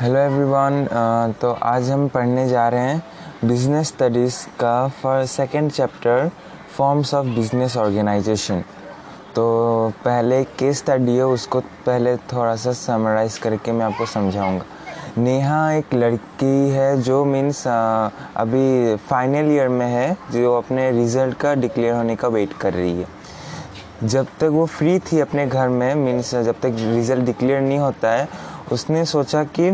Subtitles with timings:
[0.00, 6.30] Hello everyone तो आज हम पढ़ने जा रहे हैं बिज़नेस स्टडीज़ का for second chapter
[6.76, 8.60] forms of business organisation
[9.36, 9.46] तो
[10.04, 14.64] पहले केस स्टडी है, उसको पहले थोड़ा सा समराइज़ करके मैं आपको समझाऊँगा।
[15.18, 21.54] नेहा एक लड़की है जो मीन्स अभी फाइनल ईयर में है, जो अपने रिज़ल्ट का
[21.54, 23.14] डिक्लेयर होने का वेट कर रही है।
[24.02, 28.10] जब तक वो फ्री थी अपने घर में मीन्स जब तक रिज़ल्ट डिक्लेयर नहीं होता
[28.10, 28.28] है
[28.72, 29.70] उसने सोचा कि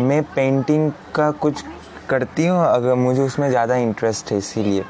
[0.00, 1.64] मैं पेंटिंग का कुछ
[2.08, 4.84] करती हूँ, अगर मुझे उसमें ज़्यादा इंटरेस्ट है इसीलिए।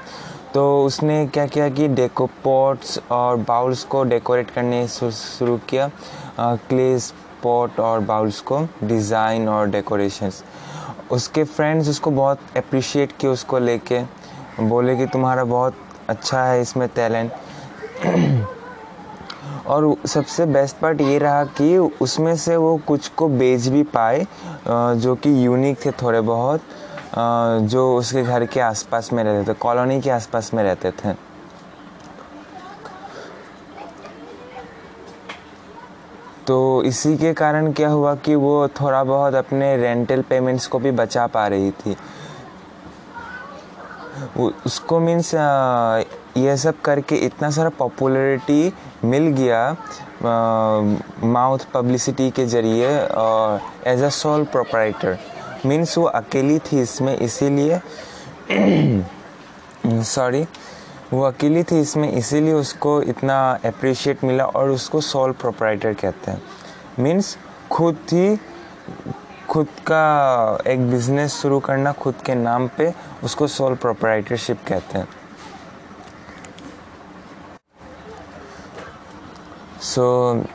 [0.54, 5.90] तो उसने क्या किया कि डेको पॉट्स और बाउल्स को डेकोरेट करने शुरू किया।
[6.38, 7.12] क्लेस
[7.42, 10.42] पॉट और बाउल्स को डिज़ाइन और डेकोरेशंस
[11.10, 14.02] उसके फ्रेंड्स उसको बहुत अप्रिशिएट किए उसको लेके।
[14.60, 15.74] बोले कि तुम्हारा बहुत
[16.08, 17.32] अच्छा है इसमें टैलेंट
[19.66, 24.26] और सबसे बेस्ट पार्ट ये रहा कि उसमें से वो कुछ को बेच भी पाए
[24.68, 26.60] जो कि यूनिक थे थोड़े बहुत
[27.64, 31.12] जो उसके घर के आसपास में रहते थे कॉलोनी के आसपास में रहते थे।
[36.46, 40.90] तो इसी के कारण क्या हुआ कि वो थोड़ा बहुत अपने रेंटल पेमेंट्स को भी
[40.90, 41.96] बचा पा रही थी।
[44.38, 45.30] उसको मीन्स
[46.36, 48.72] ये सब करके इतना सारा पॉपुलरिटी
[49.04, 49.76] मिल गया
[51.24, 55.18] माउथ पब्लिसिटी के ज़रिए और as a sole proprietor
[55.66, 57.80] means वो अकेली थी इसमें, इसीलिए
[60.04, 60.46] सॉरी
[61.12, 66.42] वो अकेली थी इसमें, इसीलिए उसको इतना अप्रिशिएट मिला और उसको सोल प्रोपराइटर कहते हैं.
[66.98, 67.36] मीन्स
[67.72, 68.36] खुद ही,
[69.48, 72.92] खुद का एक बिज़नेस शुरू करना, खुद के नाम पे
[73.24, 75.08] उसको सोल प्रोपराइटरशिप कहते हैं.
[79.82, 80.02] सो
[80.34, 80.46] so,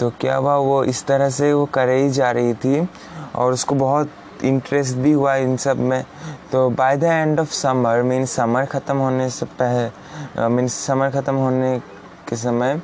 [0.00, 2.88] तो क्या हुआ वो इस तरह से वो करे ही जा रही थी
[3.34, 4.10] और उसको बहुत
[4.44, 6.04] इंटरेस्ट भी हुआ इन सब में।
[6.52, 11.34] तो by the end of summer mean summer ख़त्म होने से पहले मीन समर ख़त्म
[11.34, 11.78] होने
[12.28, 12.80] के समय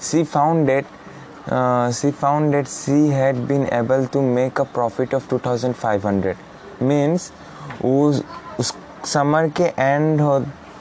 [0.00, 0.86] she found that
[1.94, 6.34] she found that she had been able to make a profit of 2500
[6.82, 7.30] means
[7.84, 8.74] उस
[9.04, 10.20] समर के एंड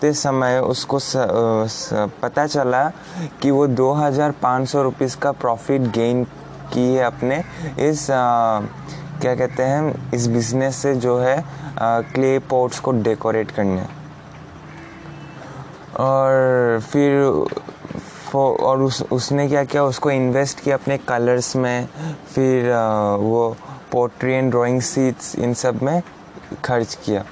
[0.06, 2.90] होते समय उसको स, स, पता चला
[3.42, 6.24] कि वो दो हज़ार पाँच सौ रुपीज़ का प्रॉफिट गेन
[6.74, 7.44] की है अपने
[7.90, 8.60] इस आ,
[9.22, 13.86] क्या कहते हैं इस बिज़नेस से जो है आ, क्ले पॉट्स को डेकोरेट करने।
[16.00, 17.22] और फिर
[18.36, 21.88] और उस उसने क्या किया उसको इन्वेस्ट किया अपने कलर्स में
[22.34, 23.56] फिर आ, वो
[23.92, 26.02] पोट्री एंड ड्राइंग सीट्स इन सब में
[26.64, 27.26] खर्च किया।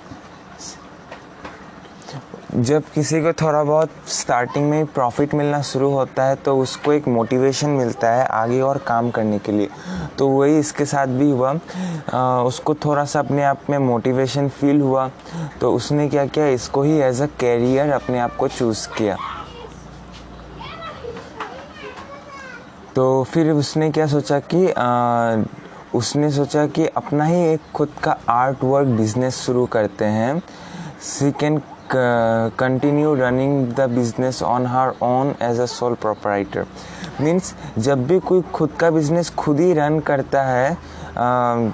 [2.53, 7.07] जब किसी को थोड़ा बहुत स्टार्टिंग में प्रॉफिट मिलना शुरू होता है तो उसको एक
[7.07, 9.69] मोटिवेशन मिलता है आगे और काम करने के लिए।
[10.17, 11.53] तो वही इसके साथ भी हुआ।
[12.13, 15.09] आ, उसको थोड़ा सा अपने आप में मोटिवेशन फील हुआ।
[15.61, 16.47] तो उसने क्या किया?
[16.47, 19.17] इसको ही एज अ कैरियर अपने आप को चूज़ किया।
[22.95, 25.43] तो फिर उसने क्या सोचा कि आ,
[25.95, 30.41] उसने सोचा कि अपना ही एक खुद का आर्ट वर्क बिज़नेस शुरू करते हैं।
[31.01, 31.61] She can
[31.95, 36.65] continue running the business on her own as a sole proprietor
[37.21, 41.71] means जब भी कोई खुद का बिज़नेस खुद ही रन करता है uh,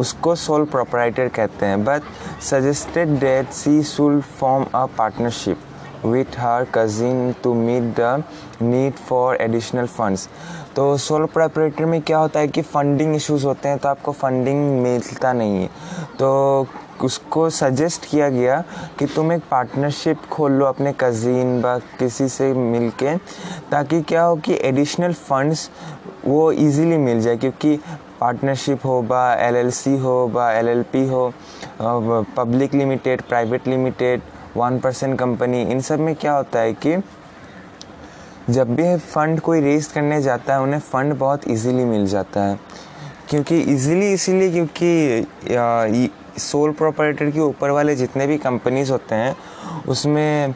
[0.00, 2.02] उसको सोल प्रोपराइटर कहते हैं। But
[2.42, 5.58] suggested that she should form a partnership
[6.04, 8.22] with her cousin to meet the
[8.62, 10.28] need for additional funds
[10.76, 14.82] तो सोल प्रोपरेटर में क्या होता है कि फंडिंग इश्यूज़ होते हैं तो आपको फंडिंग
[14.82, 15.66] मिलता नहीं है।
[16.18, 16.66] तो
[17.04, 18.62] उसको सजेस्ट किया गया
[18.98, 23.16] कि तुम एक पार्टनरशिप खोल लो अपने कज़िन व किसी से मिल के
[23.70, 25.68] ताकि क्या हो कि एडिशनल फंड्स
[26.24, 27.76] वो इजीली मिल जाए, क्योंकि
[28.20, 31.32] पार्टनरशिप हो बा एलएलसी हो बा एलएलपी हो
[31.80, 34.22] public limited private limited
[34.56, 36.96] one person company इन सब में क्या होता है कि
[38.50, 42.58] जब भी फ़ंड कोई रेज करने जाता है, उन्हें फ़ंड बहुत इजीली मिल जाता है।
[43.30, 46.06] क्योंकि इजीली इसीलिए क्योंकि
[46.38, 49.34] सोल प्रोपरेटर के ऊपर वाले जितने भी कंपनीज़ होते हैं,
[49.88, 50.54] उसमें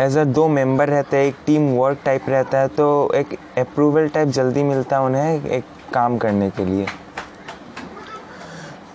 [0.00, 4.08] एज अ दो मेंबर रहते हैं, एक टीम वर्क टाइप रहता है तो एक अप्रूवल
[4.08, 6.86] टाइप जल्दी मिलता है उन्हें एक काम करने के लिए।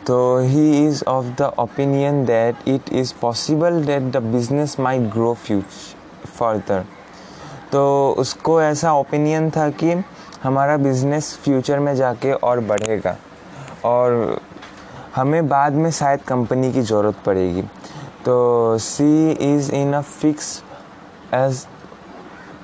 [0.08, 5.34] तो he is of the opinion that it is possible that the business may grow
[5.44, 6.86] future further
[7.72, 7.84] तो
[8.20, 10.02] उसको ऐसा ओपिनियन था कि
[10.44, 13.16] हमारा बिज़नेस फ्यूचर में जाके और बढ़ेगा।
[13.86, 14.40] और
[15.16, 17.62] हमें बाद में शायद कंपनी की ज़रूरत पड़ेगी।
[18.26, 20.64] तो she is in a fix
[21.34, 21.66] as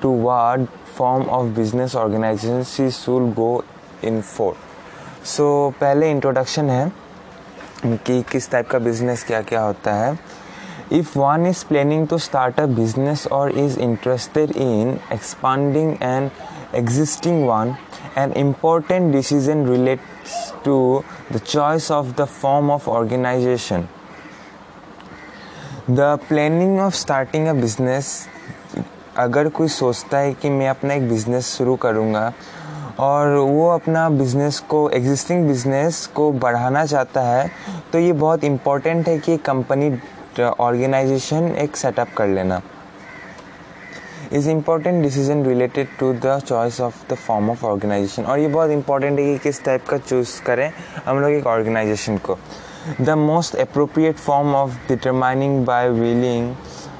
[0.22, 0.66] toward
[0.96, 3.64] form of business organisation she shall go
[4.04, 4.56] in for
[5.26, 5.48] so
[5.80, 6.90] पहले इंट्रोडक्शन है
[7.84, 10.18] कि किस टाइप का बिज़नेस क्या क्या होता है।
[10.92, 16.30] If one is planning to start a business और is interested in expanding an
[16.74, 17.74] existing one
[18.18, 20.16] an important decision relates
[20.68, 23.88] to the choice of the form of organisation
[25.90, 28.28] the planning of starting a business
[29.18, 32.32] अगर कोई सोचता है कि मैं अपना एक business शुरू करूँगा,
[33.00, 37.50] और वो अपना बिज़नेस को एग्जिस्टिंग बिज़नेस को बढ़ाना चाहता है
[37.92, 39.90] तो ये बहुत इम्पोर्टेंट है कि कंपनी
[40.40, 42.60] ऑर्गेनाइजेशन एक सेटअप कर लेना।
[44.32, 48.70] Is important decision related to the choice of the form of organisation और ये बहुत
[48.70, 50.70] इंपॉर्टेंट है कि किस टाइप का चूज़ करें
[51.06, 52.38] हम लोग एक ऑर्गेनाइजेशन को।
[53.00, 56.54] The most appropriate form of determining by willing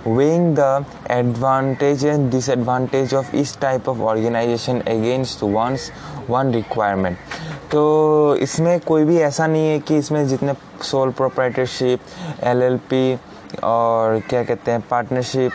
[0.06, 5.88] weighing the advantage and disadvantage of each type of organization against one's
[6.28, 7.16] one requirement.
[7.72, 12.00] तो इसमें कोई भी ऐसा नहीं है कि इसमें जितने सोल प्रोप्राइटरशिप
[12.44, 13.18] एलएलपी
[13.64, 15.52] और क्या कहते हैं पार्टनरशिप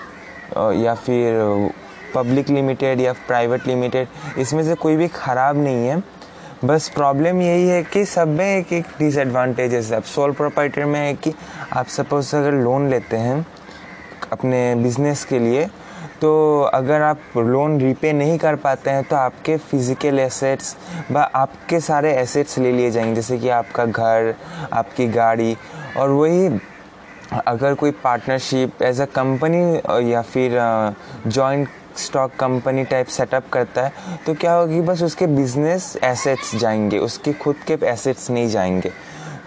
[0.57, 1.71] या फिर
[2.15, 6.01] पब्लिक लिमिटेड या प्राइवेट लिमिटेड इसमें से कोई भी ख़राब नहीं है।
[6.65, 10.99] बस प्रॉब्लम यही है कि सब में एक एक डिसएडवांटेजेस है। अब सोल प्रोप्राइटर में
[10.99, 11.33] है कि
[11.73, 13.45] आप सपोज़ अगर लोन लेते हैं
[14.31, 15.65] अपने बिज़नेस के लिए
[16.21, 20.75] तो अगर आप लोन रीपे नहीं कर पाते हैं तो आपके फ़िज़िकल एसेट्स
[21.11, 24.33] व आपके सारे एसेट्स ले लिए जाएँगे। जैसे कि आपका घर,
[24.73, 25.55] आपकी गाड़ी
[25.97, 26.49] और वही
[27.47, 30.57] अगर कोई पार्टनरशिप एज अ कंपनी या फिर
[31.27, 36.97] joint stock company type setup करता है तो क्या होगी, बस उसके बिज़नेस एसेट्स जाएँगे,
[36.99, 38.91] उसके खुद के एसेट्स नहीं जाएँगे।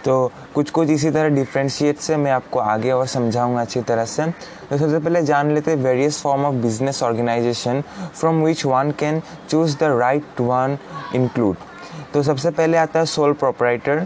[0.05, 4.25] तो कुछ कुछ इसी तरह डिफ्रेंशिएट से मैं आपको आगे और समझाऊँगा अच्छी तरह से।
[4.69, 7.81] तो सबसे पहले जान लेते हैं various form of business organisation
[8.19, 10.77] from which one can choose the right one
[11.15, 11.57] include
[12.13, 14.05] तो सबसे पहले आता है सोल प्रोपराइटर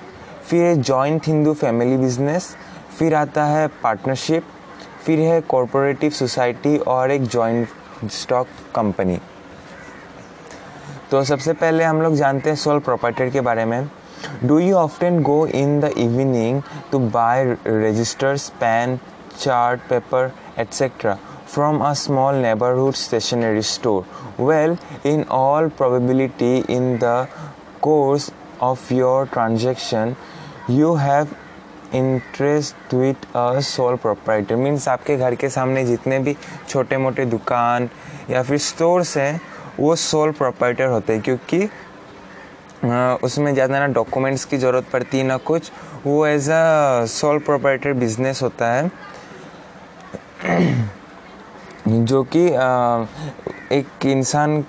[0.49, 2.55] फिर जॉइंट हिंदू फैमिली बिज़नेस
[2.99, 4.43] फिर आता है पार्टनरशिप
[5.05, 9.19] फिर है कॉरपोरेटिव सोसाइटी और एक जॉइंट स्टॉक कंपनी
[11.11, 13.89] तो सबसे पहले हम लोग जानते हैं सोल प्रॉपर्टी के बारे में.
[14.43, 16.61] Do you often go in the evening
[16.91, 18.97] to buy registers pen
[19.39, 21.17] chart paper etcetera
[21.53, 27.27] from a small neighbourhood stationery store well in all probability in the
[27.81, 30.15] course of your transaction
[30.69, 31.27] you have
[31.95, 36.35] interest with a sole proprietor means आपके घर के सामने जितने भी
[36.69, 37.89] छोटे मोटे दुकान
[38.29, 39.41] या फिर स्टोर्स हैं,
[39.79, 41.69] वो सोल प्रोपराइटर होते हैं क्योंकि
[43.25, 45.71] उसमें ज़्यादा ना डॉक्यूमेंट्स की ज़रूरत पड़ती है ना कुछ,
[46.05, 48.91] वो as a sole proprietor business होता है।
[52.05, 52.45] जो कि
[53.77, 54.61] एक इंसान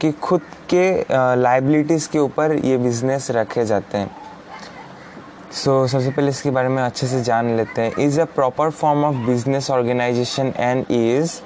[0.00, 0.40] की खुद
[0.72, 0.90] के
[1.36, 4.10] लाइबिलिटीज़ के ऊपर ये बिज़नेस रखे जाते हैं।
[5.48, 8.70] सो so, सबसे पहले इसके बारे में अच्छे से जान लेते हैं। Is a proper
[8.70, 11.40] form of business organisation and is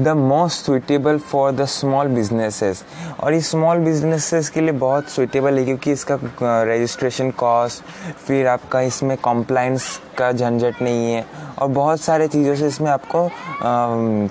[0.00, 2.84] the most suitable for the small businesses
[3.20, 7.82] और ये स्मॉल बिजनेसेस के लिए बहुत सुइटेबल है क्योंकि इसका रजिस्ट्रेशन कॉस्ट
[8.26, 9.88] फिर आपका इसमें कॉम्प्लाइंस
[10.18, 11.24] का झंझट नहीं है
[11.58, 13.28] और बहुत सारे चीज़ों से इसमें आपको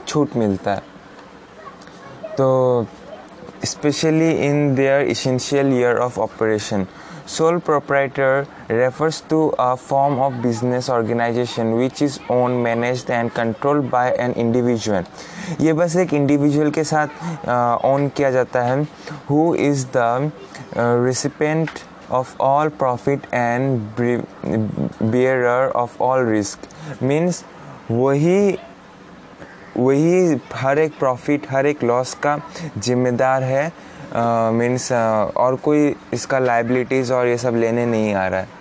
[0.07, 0.81] छूट मिलता है।
[2.37, 2.87] तो
[3.65, 6.87] specially in their essential year of operation
[7.29, 13.91] Sole proprietor refers to a form of business organization which is owned, managed and controlled
[13.91, 15.03] by an individual.
[15.61, 17.07] ये बस एक इंडिविजुअल के साथ
[17.85, 18.81] ओन uh, किया जाता है
[19.29, 20.31] who is the
[21.05, 23.95] recipient of all profit and
[25.11, 26.67] bearer of all risk
[27.01, 27.43] means
[27.91, 28.57] वही
[29.77, 32.37] वही हर एक प्रॉफिट हर एक लॉस का
[32.77, 33.71] जिम्मेदार है
[34.13, 38.57] मीन्स और कोई इसका लाइबिलिटीज़ और ये सब लेने नहीं आ रहा है।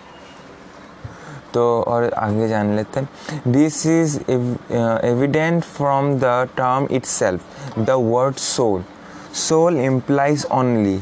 [1.54, 4.18] तो और आगे जान लेते हैं। This is
[5.06, 8.84] evident from the term itself the word sole
[9.38, 11.00] sole implies only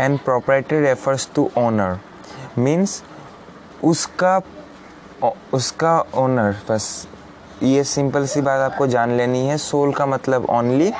[0.00, 1.98] and proprietor refers to owner
[2.58, 3.02] means
[3.84, 4.40] उसका
[5.54, 7.06] उसका ओनर बस,
[7.62, 10.92] ये सिंपल सी बात आपको जान लेनी है। सोल का मतलब ओनली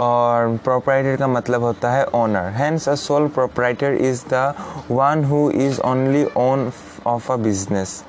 [0.00, 4.54] और प्रोपराइटर का मतलब होता है owner hence a sole proprietor is the
[4.90, 6.70] one who is only own
[7.06, 8.02] of a business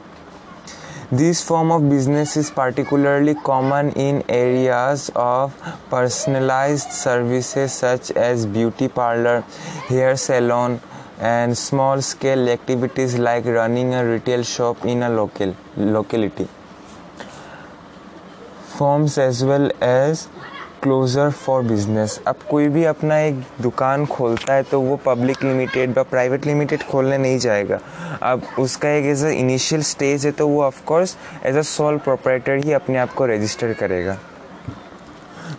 [1.14, 5.54] this form of business is particularly common in areas of
[5.92, 9.44] personalised services such as beauty parlour
[9.90, 10.80] hair salon
[11.22, 15.10] and small scale activities like running a retail shop in a
[15.80, 16.48] locality
[18.78, 20.26] forms as well as
[20.84, 25.98] closure for business अब कोई भी अपना एक दुकान खोलता है तो वो पब्लिक लिमिटेड
[25.98, 27.80] या प्राइवेट लिमिटेड खोलने नहीं जाएगा।
[28.24, 32.66] अब उसका एक एज अ इनिशियल स्टेज है तो वो of course as a sole proprietor
[32.66, 34.18] ही अपने आप को रजिस्टर करेगा।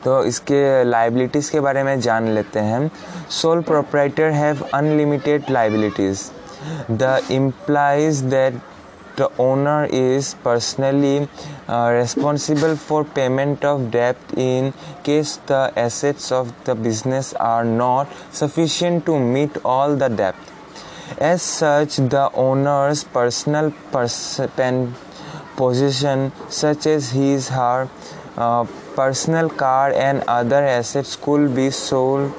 [0.04, 2.90] तो इसके लाइबिलिटीज़ के बारे में जान लेते हैं।
[3.30, 6.24] Sole proprietor have unlimited liabilities
[6.92, 8.60] the implies that
[9.20, 11.28] the owner is personally
[11.68, 14.72] uh, responsible for payment of debt in
[15.08, 20.36] case the assets of the business are not sufficient to meet all the debt.
[21.18, 24.40] As such, the owner's personal pers-
[25.56, 27.88] possession, such as his her
[28.36, 32.34] uh, personal car and other assets, could be sold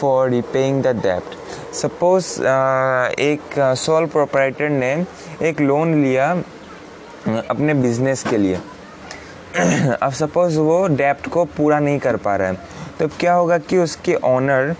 [0.00, 1.45] for repaying the debt.
[1.76, 4.92] Suppose uh, एक sole uh, proprietor ने
[5.42, 8.56] एक loan लिया uh, अपने business के लिए।
[10.02, 12.58] अब suppose वो डेप्ट को पूरा नहीं कर पा रहा है
[12.98, 14.74] तो क्या होगा कि उसके ऑनर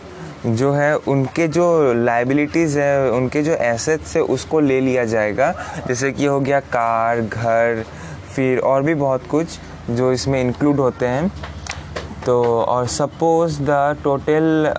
[0.46, 5.52] जो है उनके जो लाइबिलिटीज़ है उनके जो एसेट्स है उसको ले लिया जाएगा।
[5.88, 7.84] जैसे कि हो गया कार घर
[8.34, 9.58] फिर और भी बहुत कुछ
[9.90, 11.32] जो इसमें इंक्लूड होते हैं।
[12.26, 14.74] तो और suppose the total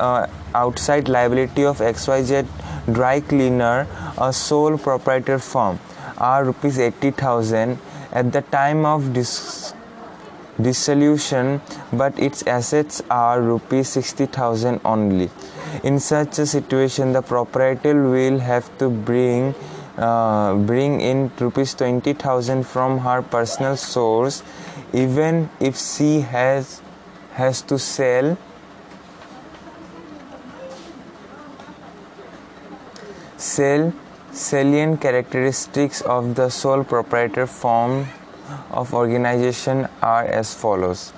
[0.54, 2.48] outside liability of XYZ
[2.92, 3.88] dry cleaner,
[4.18, 5.80] a sole proprietor firm,
[6.18, 7.78] are rupees 80,000
[8.12, 9.74] at the time of dis-
[10.62, 11.62] dissolution,
[11.94, 15.30] but its assets are rupees 60,000 only.
[15.84, 19.54] In such a situation, the proprietor will have to bring
[19.98, 24.44] uh, bring in rupees 20,000 from her personal source,
[24.94, 26.82] even if she has
[27.34, 28.38] has to sell
[33.57, 33.93] Sell
[34.33, 38.07] salient characteristics of the sole proprietor form
[38.71, 41.13] of organization are as follows.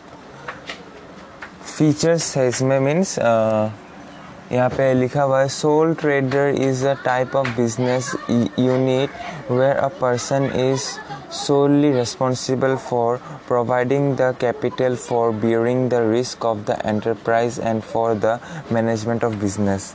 [1.75, 7.47] Features है इसमें means यहाँ पे लिखा हुआ है sole trader is a type of
[7.57, 10.87] business unit where a person is
[11.35, 18.15] solely responsible for providing the capital for bearing the risk of the enterprise and for
[18.15, 19.95] the management of business.